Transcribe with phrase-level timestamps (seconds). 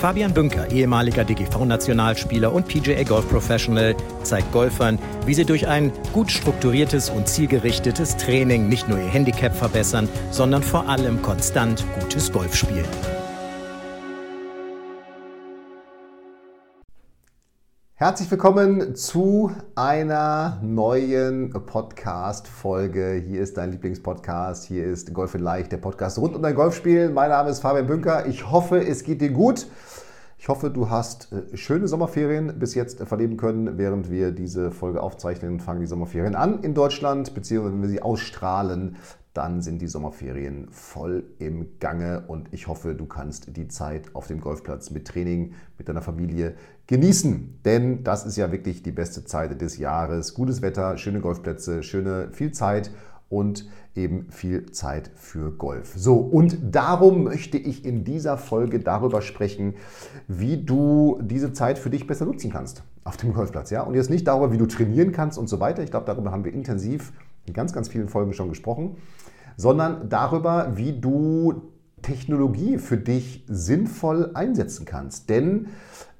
[0.00, 6.30] Fabian Bünker, ehemaliger DGV-Nationalspieler und PGA Golf Professional, zeigt Golfern, wie sie durch ein gut
[6.30, 12.54] strukturiertes und zielgerichtetes Training nicht nur ihr Handicap verbessern, sondern vor allem konstant gutes Golf
[12.54, 13.15] spielen.
[17.98, 23.22] Herzlich willkommen zu einer neuen Podcast-Folge.
[23.26, 24.66] Hier ist dein Lieblingspodcast.
[24.66, 27.08] Hier ist Golf in Leicht, der Podcast rund um dein Golfspiel.
[27.08, 28.26] Mein Name ist Fabian Bünker.
[28.26, 29.66] Ich hoffe, es geht dir gut.
[30.36, 35.02] Ich hoffe, du hast äh, schöne Sommerferien bis jetzt verleben können, während wir diese Folge
[35.02, 35.58] aufzeichnen.
[35.58, 38.96] Fangen die Sommerferien an in Deutschland, beziehungsweise wenn wir sie ausstrahlen,
[39.36, 44.26] dann sind die Sommerferien voll im Gange und ich hoffe, du kannst die Zeit auf
[44.26, 46.54] dem Golfplatz mit Training, mit deiner Familie
[46.86, 47.60] genießen.
[47.64, 50.34] Denn das ist ja wirklich die beste Zeit des Jahres.
[50.34, 52.90] Gutes Wetter, schöne Golfplätze, schöne viel Zeit
[53.28, 55.94] und eben viel Zeit für Golf.
[55.96, 59.74] So, und darum möchte ich in dieser Folge darüber sprechen,
[60.28, 63.70] wie du diese Zeit für dich besser nutzen kannst auf dem Golfplatz.
[63.70, 63.82] Ja?
[63.82, 65.82] Und jetzt nicht darüber, wie du trainieren kannst und so weiter.
[65.82, 67.12] Ich glaube, darüber haben wir intensiv
[67.46, 68.96] in ganz, ganz vielen Folgen schon gesprochen,
[69.56, 71.62] sondern darüber, wie du
[72.02, 75.28] Technologie für dich sinnvoll einsetzen kannst.
[75.30, 75.68] Denn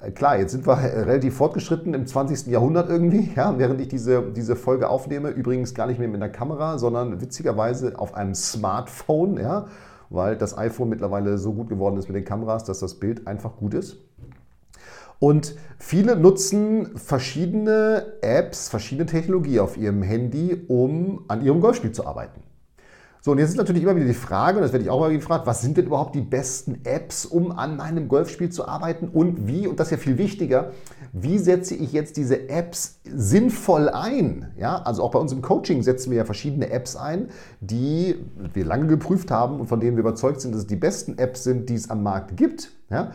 [0.01, 2.47] äh, klar, jetzt sind wir relativ fortgeschritten im 20.
[2.47, 5.31] Jahrhundert irgendwie, ja, während ich diese, diese Folge aufnehme.
[5.31, 9.67] Übrigens gar nicht mehr mit einer Kamera, sondern witzigerweise auf einem Smartphone, ja,
[10.11, 13.57] weil das iPhone mittlerweile so gut geworden ist mit den Kameras, dass das Bild einfach
[13.57, 13.99] gut ist.
[15.19, 22.07] Und viele nutzen verschiedene Apps, verschiedene Technologie auf ihrem Handy, um an ihrem Golfspiel zu
[22.07, 22.43] arbeiten.
[23.27, 25.13] So, und jetzt ist natürlich immer wieder die Frage, und das werde ich auch mal
[25.13, 29.49] gefragt, was sind denn überhaupt die besten Apps, um an meinem Golfspiel zu arbeiten und
[29.49, 30.71] wie, und das ist ja viel wichtiger,
[31.13, 34.53] wie setze ich jetzt diese Apps sinnvoll ein?
[34.57, 38.15] Ja, also auch bei uns im Coaching setzen wir ja verschiedene Apps ein, die
[38.55, 41.43] wir lange geprüft haben und von denen wir überzeugt sind, dass es die besten Apps
[41.43, 42.71] sind, die es am Markt gibt.
[42.91, 43.11] Ja,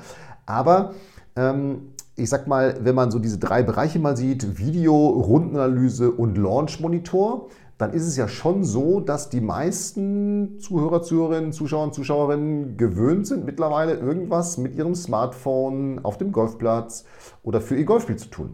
[0.45, 0.93] aber
[1.37, 6.37] ähm, ich sag mal, wenn man so diese drei Bereiche mal sieht, Video, Rundenanalyse und
[6.37, 7.49] Launch Monitor,
[7.79, 13.25] dann ist es ja schon so, dass die meisten Zuhörer, Zuhörerinnen, Zuschauer und Zuschauerinnen gewöhnt
[13.25, 17.05] sind, mittlerweile irgendwas mit ihrem Smartphone auf dem Golfplatz
[17.41, 18.53] oder für ihr Golfspiel zu tun.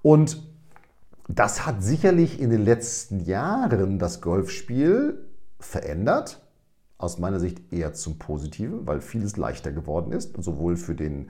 [0.00, 0.42] Und
[1.28, 5.26] das hat sicherlich in den letzten Jahren das Golfspiel
[5.60, 6.40] verändert.
[6.96, 11.28] Aus meiner Sicht eher zum Positiven, weil vieles leichter geworden ist, sowohl für den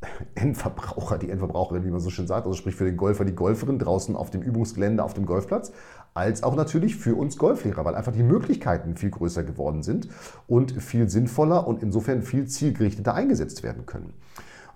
[0.34, 3.78] Endverbraucher, die Endverbraucherin, wie man so schön sagt, also sprich für den Golfer, die Golferin
[3.78, 5.72] draußen auf dem Übungsgelände, auf dem Golfplatz,
[6.14, 10.08] als auch natürlich für uns Golflehrer, weil einfach die Möglichkeiten viel größer geworden sind
[10.46, 14.14] und viel sinnvoller und insofern viel zielgerichteter eingesetzt werden können.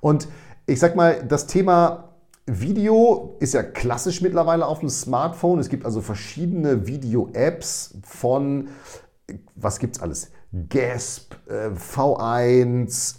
[0.00, 0.28] Und
[0.66, 2.12] ich sag mal, das Thema
[2.46, 5.60] Video ist ja klassisch mittlerweile auf dem Smartphone.
[5.60, 8.68] Es gibt also verschiedene Video-Apps von,
[9.54, 10.32] was gibt es alles?
[10.68, 13.16] Gasp, äh, V1,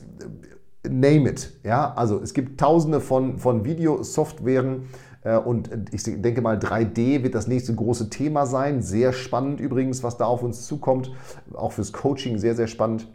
[0.87, 1.53] name it.
[1.63, 4.89] Ja, also es gibt tausende von, von Videosoftwaren
[5.23, 8.81] äh, und ich denke mal 3D wird das nächste große Thema sein.
[8.81, 11.11] Sehr spannend übrigens, was da auf uns zukommt.
[11.53, 13.07] Auch fürs Coaching sehr, sehr spannend.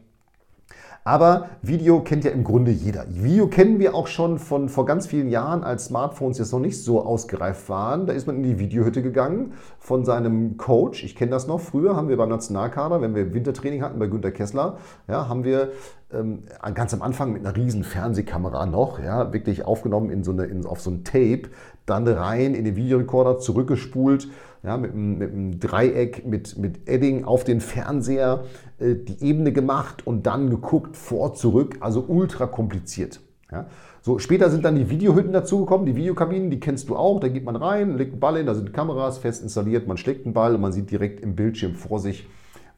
[1.04, 3.06] Aber Video kennt ja im Grunde jeder.
[3.08, 6.82] Video kennen wir auch schon von vor ganz vielen Jahren, als Smartphones jetzt noch nicht
[6.82, 8.04] so ausgereift waren.
[8.06, 11.04] Da ist man in die Videohütte gegangen von seinem Coach.
[11.04, 11.60] Ich kenne das noch.
[11.60, 14.76] Früher haben wir beim Nationalkader, wenn wir Wintertraining hatten bei Günter Kessler,
[15.08, 15.70] ja, haben wir
[16.12, 20.44] ähm, ganz am Anfang mit einer riesen Fernsehkamera noch, ja, wirklich aufgenommen in so eine,
[20.44, 21.42] in, auf so ein Tape,
[21.86, 24.28] dann rein in den Videorekorder zurückgespult,
[24.62, 28.44] ja, mit, mit einem Dreieck, mit, mit Edding auf den Fernseher
[28.78, 33.20] äh, die Ebene gemacht und dann geguckt, vor, zurück, also ultra kompliziert.
[33.50, 33.66] Ja.
[34.00, 37.20] So, später sind dann die Videohütten dazugekommen, die Videokabinen, die kennst du auch.
[37.20, 40.24] Da geht man rein, legt einen Ball hin, da sind Kameras fest installiert, man schlägt
[40.24, 42.26] einen Ball und man sieht direkt im Bildschirm vor sich,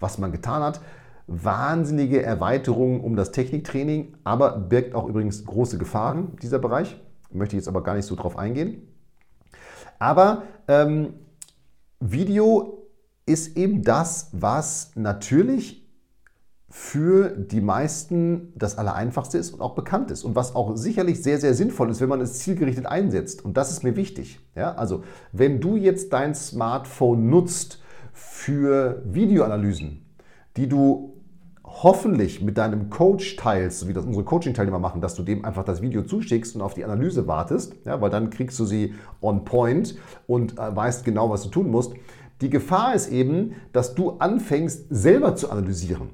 [0.01, 0.81] was man getan hat.
[1.33, 7.01] Wahnsinnige Erweiterung um das Techniktraining, aber birgt auch übrigens große Gefahren, dieser Bereich.
[7.31, 8.83] Möchte ich jetzt aber gar nicht so drauf eingehen.
[10.01, 11.15] Aber ähm,
[12.01, 12.89] Video
[13.27, 15.89] ist eben das, was natürlich
[16.69, 21.39] für die meisten das Allereinfachste ist und auch bekannt ist und was auch sicherlich sehr,
[21.39, 23.45] sehr sinnvoll ist, wenn man es zielgerichtet einsetzt.
[23.45, 24.41] Und das ist mir wichtig.
[24.57, 27.81] Ja, also, wenn du jetzt dein Smartphone nutzt
[28.13, 30.05] für Videoanalysen,
[30.57, 31.20] die du
[31.83, 35.81] hoffentlich mit deinem Coach teilst, wie das unsere Coaching-Teilnehmer machen, dass du dem einfach das
[35.81, 39.97] Video zuschickst und auf die Analyse wartest, ja, weil dann kriegst du sie on point
[40.27, 41.95] und äh, weißt genau, was du tun musst,
[42.41, 46.11] Die Gefahr ist eben, dass du anfängst, selber zu analysieren.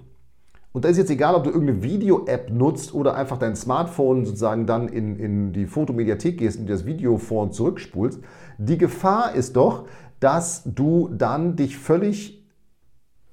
[0.73, 4.67] Und da ist jetzt egal, ob du irgendeine Video-App nutzt oder einfach dein Smartphone sozusagen
[4.67, 8.21] dann in, in die Fotomediathek gehst und das Video vor und zurückspulst.
[8.59, 9.87] Die Gefahr ist doch,
[10.21, 12.45] dass du dann dich völlig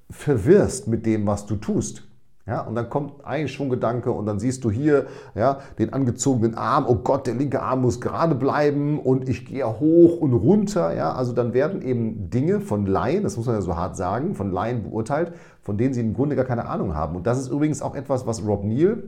[0.08, 2.08] verwirrst mit dem, was du tust.
[2.46, 6.84] Ja, und dann kommt ein Schwunggedanke und dann siehst du hier ja, den angezogenen Arm.
[6.86, 10.94] Oh Gott, der linke Arm muss gerade bleiben und ich gehe hoch und runter.
[10.94, 14.34] Ja, also dann werden eben Dinge von Laien, das muss man ja so hart sagen,
[14.34, 15.32] von Laien beurteilt,
[15.62, 17.16] von denen sie im Grunde gar keine Ahnung haben.
[17.16, 19.04] Und das ist übrigens auch etwas, was Rob Neal,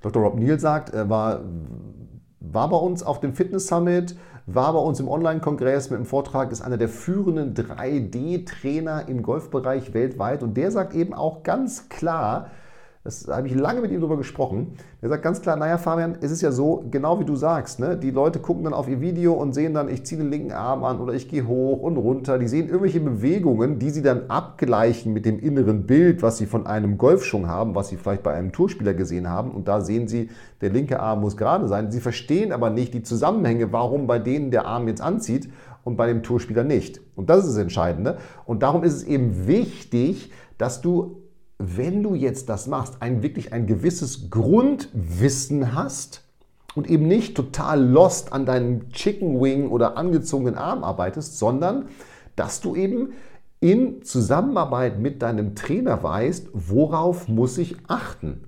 [0.00, 0.22] Dr.
[0.22, 1.40] Rob Neal sagt, er war,
[2.38, 4.16] war bei uns auf dem Fitness Summit,
[4.54, 9.92] war bei uns im Online-Kongress mit einem Vortrag, ist einer der führenden 3D-Trainer im Golfbereich
[9.92, 10.42] weltweit.
[10.42, 12.50] Und der sagt eben auch ganz klar,
[13.08, 14.74] das habe ich lange mit ihm darüber gesprochen.
[15.00, 17.96] Er sagt ganz klar, naja, Fabian, es ist ja so, genau wie du sagst, ne?
[17.96, 20.84] die Leute gucken dann auf ihr Video und sehen dann, ich ziehe den linken Arm
[20.84, 22.38] an oder ich gehe hoch und runter.
[22.38, 26.66] Die sehen irgendwelche Bewegungen, die sie dann abgleichen mit dem inneren Bild, was sie von
[26.66, 29.52] einem Golfschwung haben, was sie vielleicht bei einem Tourspieler gesehen haben.
[29.52, 30.28] Und da sehen sie,
[30.60, 31.90] der linke Arm muss gerade sein.
[31.90, 35.48] Sie verstehen aber nicht die Zusammenhänge, warum bei denen der Arm jetzt anzieht
[35.82, 37.00] und bei dem Tourspieler nicht.
[37.16, 38.18] Und das ist das Entscheidende.
[38.44, 41.22] Und darum ist es eben wichtig, dass du
[41.58, 46.22] wenn du jetzt das machst, ein wirklich ein gewisses Grundwissen hast
[46.74, 51.86] und eben nicht total lost an deinem Chicken Wing oder angezogenen Arm arbeitest, sondern
[52.36, 53.12] dass du eben
[53.60, 58.44] in Zusammenarbeit mit deinem Trainer weißt, worauf muss ich achten.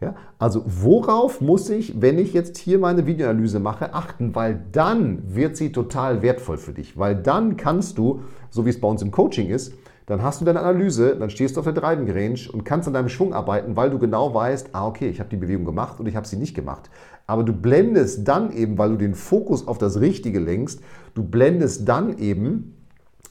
[0.00, 5.34] Ja, also worauf muss ich, wenn ich jetzt hier meine Videoanalyse mache, achten, weil dann
[5.34, 8.20] wird sie total wertvoll für dich, weil dann kannst du,
[8.50, 9.72] so wie es bei uns im Coaching ist,
[10.06, 12.94] dann hast du deine Analyse, dann stehst du auf der Driving Range und kannst an
[12.94, 16.06] deinem Schwung arbeiten, weil du genau weißt, ah okay, ich habe die Bewegung gemacht und
[16.06, 16.90] ich habe sie nicht gemacht.
[17.26, 20.80] Aber du blendest dann eben, weil du den Fokus auf das Richtige lenkst,
[21.14, 22.76] du blendest dann eben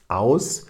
[0.08, 0.66] aus,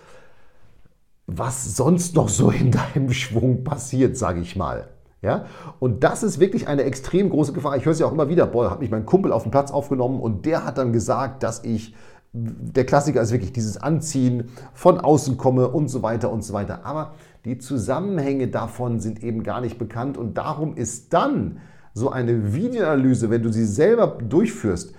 [1.26, 4.88] was sonst noch so in deinem Schwung passiert, sage ich mal.
[5.22, 5.46] Ja?
[5.78, 7.78] Und das ist wirklich eine extrem große Gefahr.
[7.78, 9.70] Ich höre es ja auch immer wieder, boah, hat mich mein Kumpel auf dem Platz
[9.70, 11.94] aufgenommen und der hat dann gesagt, dass ich
[12.36, 16.84] der Klassiker ist wirklich dieses Anziehen, von außen komme und so weiter und so weiter.
[16.84, 17.14] Aber
[17.44, 20.18] die Zusammenhänge davon sind eben gar nicht bekannt.
[20.18, 21.58] Und darum ist dann
[21.92, 24.94] so eine Videoanalyse, wenn du sie selber durchführst,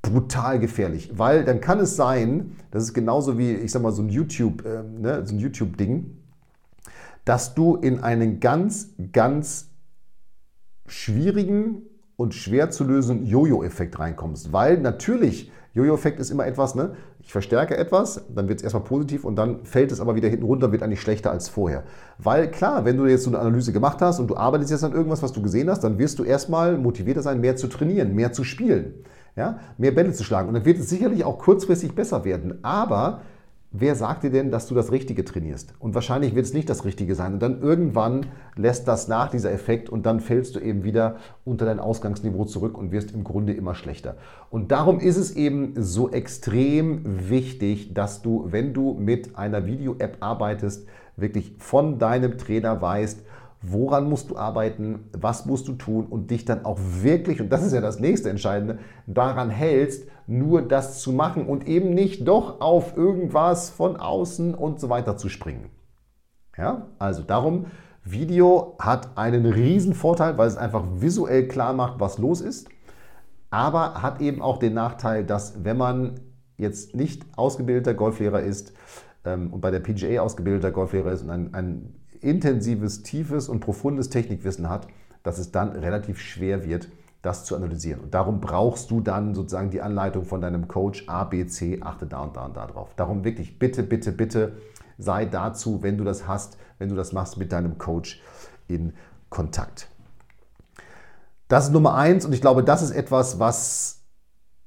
[0.00, 4.02] brutal gefährlich, weil dann kann es sein, das ist genauso wie, ich sag mal, so
[4.02, 6.18] ein YouTube, äh, ne, so ein YouTube-Ding,
[7.24, 9.70] dass du in einen ganz, ganz
[10.86, 11.82] schwierigen
[12.16, 16.94] und schwer zu lösenden Jojo-Effekt reinkommst, weil natürlich Jojo-Effekt ist immer etwas, ne?
[17.20, 20.44] ich verstärke etwas, dann wird es erstmal positiv und dann fällt es aber wieder hinten
[20.44, 21.82] runter, wird eigentlich schlechter als vorher.
[22.18, 24.92] Weil klar, wenn du jetzt so eine Analyse gemacht hast und du arbeitest jetzt an
[24.92, 28.32] irgendwas, was du gesehen hast, dann wirst du erstmal motivierter sein, mehr zu trainieren, mehr
[28.32, 28.94] zu spielen,
[29.34, 29.58] ja?
[29.76, 30.48] mehr Bälle zu schlagen.
[30.48, 32.62] Und dann wird es sicherlich auch kurzfristig besser werden.
[32.62, 33.22] Aber
[33.76, 35.74] wer sagt dir denn, dass du das Richtige trainierst?
[35.80, 37.34] Und wahrscheinlich wird es nicht das Richtige sein.
[37.34, 41.66] Und dann irgendwann lässt das nach, dieser Effekt, und dann fällst du eben wieder unter
[41.66, 44.16] dein Ausgangsniveau zurück und wirst im Grunde immer schlechter.
[44.48, 50.18] Und darum ist es eben so extrem wichtig, dass du, wenn du mit einer Video-App
[50.20, 50.86] arbeitest,
[51.16, 53.24] wirklich von deinem Trainer weißt,
[53.66, 57.64] woran musst du arbeiten, was musst du tun und dich dann auch wirklich, und das
[57.64, 62.60] ist ja das nächste Entscheidende, daran hältst, nur das zu machen und eben nicht doch
[62.60, 65.70] auf irgendwas von außen und so weiter zu springen.
[66.56, 67.66] Ja, also darum,
[68.04, 72.68] Video hat einen riesen Vorteil, weil es einfach visuell klar macht, was los ist,
[73.50, 76.20] aber hat eben auch den Nachteil, dass wenn man
[76.58, 78.72] jetzt nicht ausgebildeter Golflehrer ist
[79.24, 84.10] ähm, und bei der PGA ausgebildeter Golflehrer ist und ein, ein intensives, tiefes und profundes
[84.10, 84.88] Technikwissen hat,
[85.22, 86.88] dass es dann relativ schwer wird,
[87.22, 88.00] das zu analysieren.
[88.00, 92.06] Und darum brauchst du dann sozusagen die Anleitung von deinem Coach A, B, C, achte
[92.06, 92.90] da und da und da drauf.
[92.96, 94.58] Darum wirklich bitte, bitte, bitte
[94.98, 98.22] sei dazu, wenn du das hast, wenn du das machst, mit deinem Coach
[98.68, 98.92] in
[99.30, 99.88] Kontakt.
[101.48, 104.03] Das ist Nummer eins und ich glaube, das ist etwas, was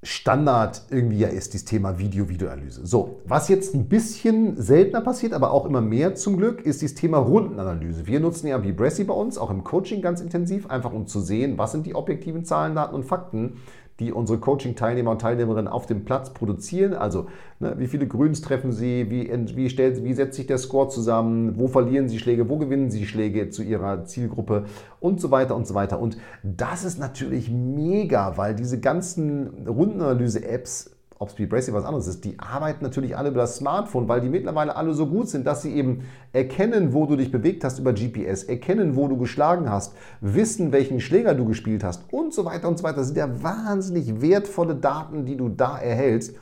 [0.03, 2.85] Standard irgendwie ja ist, dieses Thema Video-Videoanalyse.
[2.85, 6.95] So, was jetzt ein bisschen seltener passiert, aber auch immer mehr zum Glück, ist dieses
[6.95, 8.05] Thema Rundenanalyse.
[8.05, 11.57] Wir nutzen ja Vibressi bei uns, auch im Coaching ganz intensiv, einfach um zu sehen,
[11.57, 13.57] was sind die objektiven Zahlen, Daten und Fakten,
[13.99, 16.93] die unsere Coaching-Teilnehmer und Teilnehmerinnen auf dem Platz produzieren.
[16.93, 17.27] Also
[17.59, 21.57] ne, wie viele Grüns treffen sie, wie, wie, stellt, wie setzt sich der Score zusammen,
[21.57, 24.65] wo verlieren sie Schläge, wo gewinnen sie Schläge zu ihrer Zielgruppe
[24.99, 25.99] und so weiter und so weiter.
[25.99, 32.24] Und das ist natürlich mega, weil diese ganzen Rundenanalyse-Apps ob Speed Racing was anderes ist,
[32.25, 35.62] die arbeiten natürlich alle über das Smartphone, weil die mittlerweile alle so gut sind, dass
[35.62, 39.95] sie eben erkennen, wo du dich bewegt hast über GPS, erkennen, wo du geschlagen hast,
[40.21, 42.97] wissen, welchen Schläger du gespielt hast und so weiter und so weiter.
[42.97, 46.36] Das sind ja wahnsinnig wertvolle Daten, die du da erhältst.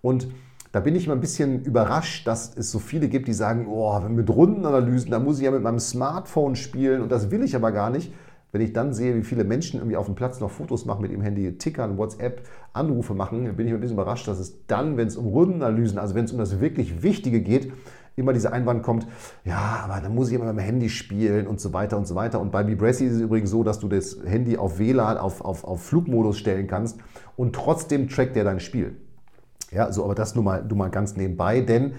[0.00, 0.28] Und
[0.72, 4.00] Da bin ich immer ein bisschen überrascht, dass es so viele gibt, die sagen, oh,
[4.08, 7.72] mit Rundenanalysen, da muss ich ja mit meinem Smartphone spielen und das will ich aber
[7.72, 8.10] gar nicht.
[8.52, 11.10] Wenn ich dann sehe, wie viele Menschen irgendwie auf dem Platz noch Fotos machen mit
[11.10, 12.42] ihrem Handy, tickern, WhatsApp,
[12.74, 16.14] Anrufe machen, bin ich ein bisschen überrascht, dass es dann, wenn es um Rundenanalysen, also
[16.14, 17.72] wenn es um das wirklich Wichtige geht,
[18.14, 19.06] immer dieser Einwand kommt,
[19.46, 22.14] ja, aber dann muss ich immer mit dem Handy spielen und so weiter und so
[22.14, 22.40] weiter.
[22.40, 25.64] Und bei Bibrassi ist es übrigens so, dass du das Handy auf WLAN, auf, auf,
[25.64, 26.98] auf Flugmodus stellen kannst
[27.36, 28.96] und trotzdem trackt er dein Spiel.
[29.70, 31.92] Ja, so, aber das nur mal, nur mal ganz nebenbei, denn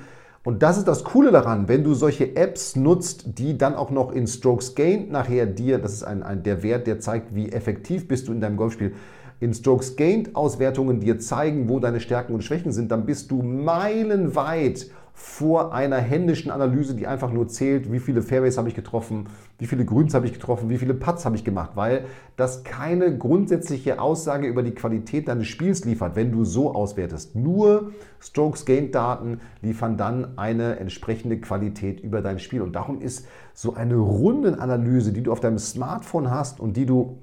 [0.45, 4.11] und das ist das Coole daran, wenn du solche Apps nutzt, die dann auch noch
[4.11, 8.09] in Strokes Gained nachher dir, das ist ein, ein, der Wert, der zeigt, wie effektiv
[8.09, 8.93] bist du in deinem Golfspiel,
[9.39, 13.41] in Strokes Gained Auswertungen dir zeigen, wo deine Stärken und Schwächen sind, dann bist du
[13.41, 19.29] meilenweit vor einer händischen Analyse, die einfach nur zählt, wie viele Fairways habe ich getroffen,
[19.59, 22.05] wie viele Grüns habe ich getroffen, wie viele Putts habe ich gemacht, weil
[22.35, 27.35] das keine grundsätzliche Aussage über die Qualität deines Spiels liefert, wenn du so auswertest.
[27.35, 33.27] Nur Strokes Gained Daten liefern dann eine entsprechende Qualität über dein Spiel und darum ist
[33.53, 37.19] so eine Rundenanalyse, die du auf deinem Smartphone hast und die du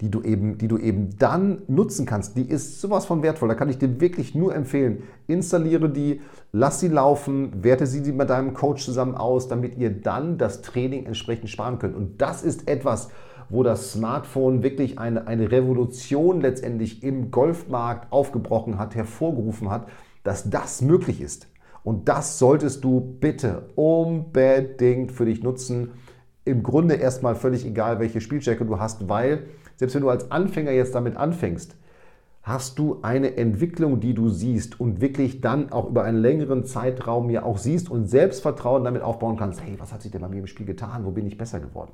[0.00, 3.48] die du eben, die du eben dann nutzen kannst, die ist sowas von wertvoll.
[3.48, 6.20] Da kann ich dir wirklich nur empfehlen, installiere die,
[6.52, 11.06] lass sie laufen, werte sie mit deinem Coach zusammen aus, damit ihr dann das Training
[11.06, 11.96] entsprechend sparen könnt.
[11.96, 13.08] Und das ist etwas,
[13.48, 19.88] wo das Smartphone wirklich eine, eine Revolution letztendlich im Golfmarkt aufgebrochen hat, hervorgerufen hat,
[20.22, 21.48] dass das möglich ist.
[21.82, 25.92] Und das solltest du bitte unbedingt für dich nutzen.
[26.44, 29.46] Im Grunde erstmal völlig egal, welche Spielstärke du hast, weil
[29.78, 31.76] selbst wenn du als Anfänger jetzt damit anfängst,
[32.42, 37.30] hast du eine Entwicklung, die du siehst und wirklich dann auch über einen längeren Zeitraum
[37.30, 40.40] ja auch siehst und Selbstvertrauen damit aufbauen kannst, hey, was hat sich denn bei mir
[40.40, 41.04] im Spiel getan?
[41.04, 41.92] Wo bin ich besser geworden?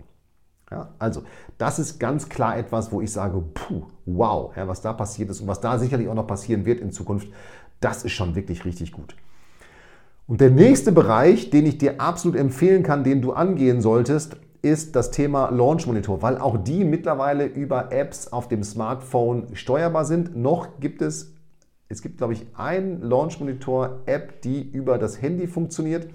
[0.71, 1.23] Ja, also,
[1.59, 5.41] das ist ganz klar etwas, wo ich sage, puh, wow, ja, was da passiert ist
[5.41, 7.29] und was da sicherlich auch noch passieren wird in Zukunft,
[7.81, 9.15] das ist schon wirklich richtig gut.
[10.27, 14.97] Und der nächste Bereich, den ich dir absolut empfehlen kann, den du angehen solltest, ist
[14.97, 20.35] das Thema Launch Monitor, weil auch die mittlerweile über Apps auf dem Smartphone steuerbar sind.
[20.37, 21.35] Noch gibt es,
[21.91, 26.09] es gibt glaube ich ein Launch Monitor App, die über das Handy funktioniert.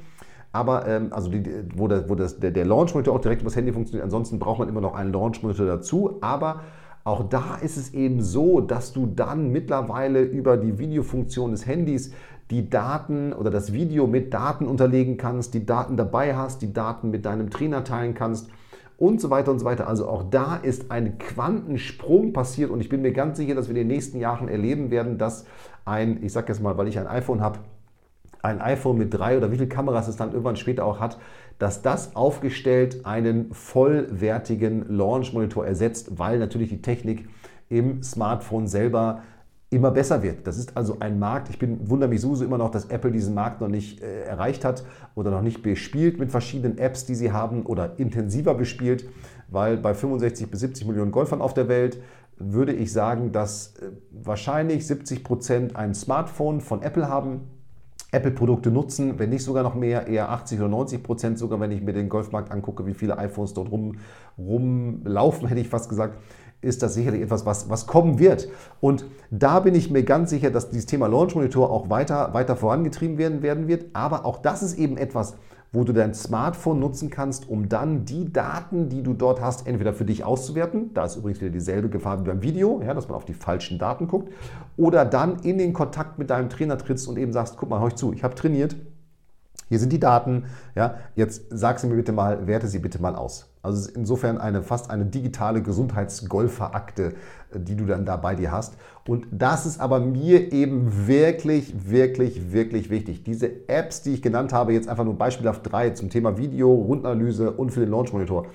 [0.51, 3.49] Aber ähm, also die, wo, das, wo das, der, der Launch Monitor auch direkt über
[3.49, 6.17] das Handy funktioniert, ansonsten braucht man immer noch einen Launch Monitor dazu.
[6.21, 6.61] Aber
[7.03, 12.13] auch da ist es eben so, dass du dann mittlerweile über die Videofunktion des Handys
[12.51, 17.11] die Daten oder das Video mit Daten unterlegen kannst, die Daten dabei hast, die Daten
[17.11, 18.49] mit deinem Trainer teilen kannst
[18.97, 19.87] und so weiter und so weiter.
[19.87, 23.75] Also auch da ist ein Quantensprung passiert und ich bin mir ganz sicher, dass wir
[23.75, 25.45] in den nächsten Jahren erleben werden, dass
[25.85, 27.59] ein, ich sage jetzt mal, weil ich ein iPhone habe,
[28.41, 31.17] ein iPhone mit drei oder wie viele Kameras es dann irgendwann später auch hat,
[31.59, 37.27] dass das aufgestellt einen vollwertigen Launch-Monitor ersetzt, weil natürlich die Technik
[37.67, 39.23] im Smartphone selber
[39.71, 40.47] immer besser wird.
[40.47, 41.49] Das ist also ein Markt.
[41.49, 44.65] Ich bin, wundere mich sowieso immer noch, dass Apple diesen Markt noch nicht äh, erreicht
[44.65, 44.83] hat
[45.13, 49.07] oder noch nicht bespielt mit verschiedenen Apps, die sie haben oder intensiver bespielt,
[49.49, 52.01] weil bei 65 bis 70 Millionen Golfern auf der Welt
[52.37, 57.41] würde ich sagen, dass äh, wahrscheinlich 70 Prozent ein Smartphone von Apple haben,
[58.11, 61.83] Apple-Produkte nutzen, wenn nicht sogar noch mehr, eher 80 oder 90 Prozent, sogar wenn ich
[61.83, 63.97] mir den Golfmarkt angucke, wie viele iPhones dort rum,
[64.35, 66.17] rumlaufen, hätte ich fast gesagt
[66.61, 68.49] ist das sicherlich etwas, was, was kommen wird.
[68.81, 72.55] Und da bin ich mir ganz sicher, dass dieses Thema Launch Monitor auch weiter, weiter
[72.55, 73.85] vorangetrieben werden, werden wird.
[73.93, 75.35] Aber auch das ist eben etwas,
[75.71, 79.93] wo du dein Smartphone nutzen kannst, um dann die Daten, die du dort hast, entweder
[79.93, 80.93] für dich auszuwerten.
[80.93, 83.77] Da ist übrigens wieder dieselbe Gefahr wie beim Video, ja, dass man auf die falschen
[83.77, 84.33] Daten guckt.
[84.77, 87.89] Oder dann in den Kontakt mit deinem Trainer trittst und eben sagst, guck mal, hör
[87.89, 88.75] ich zu, ich habe trainiert,
[89.69, 90.45] hier sind die Daten.
[90.75, 93.48] Ja, jetzt sag sie mir bitte mal, werte sie bitte mal aus.
[93.61, 97.13] Also insofern eine fast eine digitale Gesundheitsgolferakte,
[97.53, 98.75] die du dann da bei dir hast.
[99.05, 103.23] Und das ist aber mir eben wirklich, wirklich, wirklich wichtig.
[103.23, 107.51] Diese Apps, die ich genannt habe, jetzt einfach nur beispielhaft drei zum Thema Video, Rundanalyse
[107.51, 108.47] und für den Launch Monitor.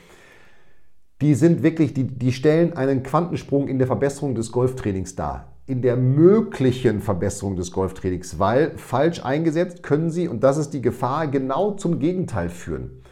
[1.21, 5.81] Die sind wirklich, die, die stellen einen Quantensprung in der Verbesserung des Golftrainings dar in
[5.81, 11.27] der möglichen Verbesserung des Golftrainings, weil falsch eingesetzt können sie, und das ist die Gefahr,
[11.29, 13.03] genau zum Gegenteil führen.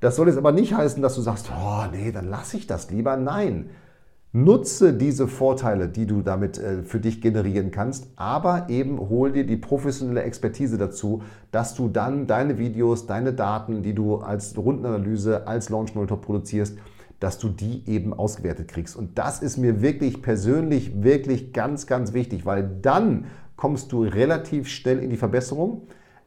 [0.00, 2.90] Das soll jetzt aber nicht heißen, dass du sagst, oh nee, dann lasse ich das
[2.90, 3.16] lieber.
[3.16, 3.70] Nein,
[4.32, 9.46] nutze diese Vorteile, die du damit äh, für dich generieren kannst, aber eben hol dir
[9.46, 11.22] die professionelle Expertise dazu,
[11.52, 16.76] dass du dann deine Videos, deine Daten, die du als Rundenanalyse, als Launch Monitor produzierst,
[17.18, 18.94] dass du die eben ausgewertet kriegst.
[18.94, 23.24] Und das ist mir wirklich persönlich wirklich ganz, ganz wichtig, weil dann
[23.56, 25.86] kommst du relativ schnell in die Verbesserung.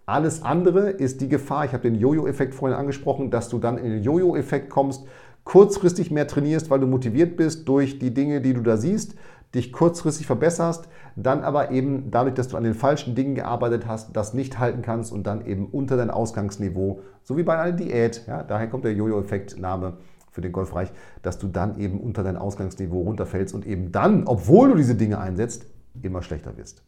[0.10, 3.92] Alles andere ist die Gefahr, ich habe den Jojo-Effekt vorhin angesprochen, dass du dann in
[3.92, 5.06] den Jojo-Effekt kommst,
[5.44, 9.13] kurzfristig mehr trainierst, weil du motiviert bist durch die Dinge, die du da siehst,
[9.54, 14.16] dich kurzfristig verbesserst, dann aber eben dadurch, dass du an den falschen Dingen gearbeitet hast,
[14.16, 18.24] das nicht halten kannst und dann eben unter dein Ausgangsniveau, so wie bei einer Diät,
[18.25, 19.98] ja, daher kommt der Jojo-Effekt, Name
[20.32, 24.70] für den Golfbereich, dass du dann eben unter dein Ausgangsniveau runterfällst und eben dann, obwohl
[24.70, 25.68] du diese Dinge einsetzt,
[26.01, 26.82] immer schlechter wirst.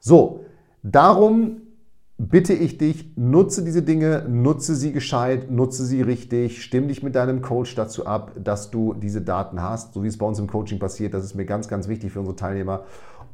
[0.00, 0.44] So,
[0.82, 1.62] darum
[2.18, 7.14] bitte ich dich, nutze diese Dinge, nutze sie gescheit, nutze sie richtig, stimm dich mit
[7.14, 10.48] deinem Coach dazu ab, dass du diese Daten hast, so wie es bei uns im
[10.48, 11.14] Coaching passiert.
[11.14, 12.84] Das ist mir ganz, ganz wichtig für unsere Teilnehmer.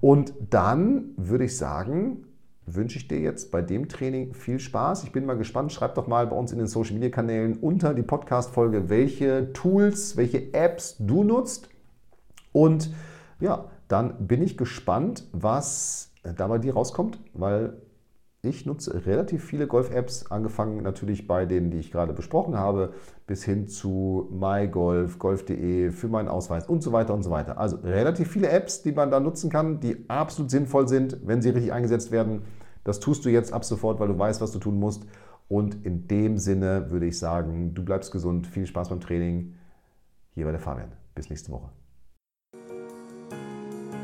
[0.02, 2.26] Und dann würde ich sagen,
[2.66, 5.04] wünsche ich dir jetzt bei dem Training viel Spaß.
[5.04, 5.72] Ich bin mal gespannt.
[5.72, 10.16] Schreib doch mal bei uns in den Social Media Kanälen unter die Podcast-Folge, welche Tools,
[10.16, 11.68] welche Apps du nutzt.
[12.52, 12.90] Und
[13.40, 17.74] ja, dann bin ich gespannt, was da bei dir rauskommt, weil
[18.44, 22.92] ich nutze relativ viele Golf-Apps, angefangen natürlich bei denen, die ich gerade besprochen habe,
[23.26, 27.58] bis hin zu MyGolf, Golf.de, für meinen Ausweis und so weiter und so weiter.
[27.58, 31.50] Also relativ viele Apps, die man da nutzen kann, die absolut sinnvoll sind, wenn sie
[31.50, 32.42] richtig eingesetzt werden.
[32.84, 35.06] Das tust du jetzt ab sofort, weil du weißt, was du tun musst.
[35.48, 39.54] Und in dem Sinne würde ich sagen, du bleibst gesund, viel Spaß beim Training.
[40.34, 40.92] Hier war der Fabian.
[41.14, 41.70] Bis nächste Woche.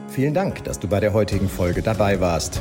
[0.09, 2.61] Vielen Dank, dass du bei der heutigen Folge dabei warst.